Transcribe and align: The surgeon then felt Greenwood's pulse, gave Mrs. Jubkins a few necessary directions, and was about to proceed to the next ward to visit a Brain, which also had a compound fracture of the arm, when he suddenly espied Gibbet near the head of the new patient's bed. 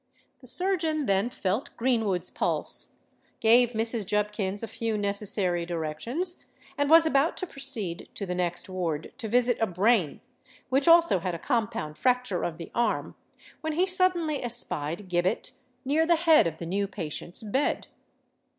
The 0.39 0.47
surgeon 0.47 1.05
then 1.05 1.29
felt 1.29 1.77
Greenwood's 1.77 2.31
pulse, 2.31 2.95
gave 3.39 3.73
Mrs. 3.73 4.03
Jubkins 4.03 4.63
a 4.63 4.67
few 4.67 4.97
necessary 4.97 5.63
directions, 5.63 6.43
and 6.75 6.89
was 6.89 7.05
about 7.05 7.37
to 7.37 7.45
proceed 7.45 8.09
to 8.15 8.25
the 8.25 8.33
next 8.33 8.67
ward 8.67 9.13
to 9.19 9.27
visit 9.27 9.59
a 9.61 9.67
Brain, 9.67 10.19
which 10.69 10.87
also 10.87 11.19
had 11.19 11.35
a 11.35 11.37
compound 11.37 11.99
fracture 11.99 12.43
of 12.43 12.57
the 12.57 12.71
arm, 12.73 13.13
when 13.59 13.73
he 13.73 13.85
suddenly 13.85 14.43
espied 14.43 15.07
Gibbet 15.07 15.51
near 15.85 16.07
the 16.07 16.15
head 16.15 16.47
of 16.47 16.57
the 16.57 16.65
new 16.65 16.87
patient's 16.87 17.43
bed. 17.43 17.85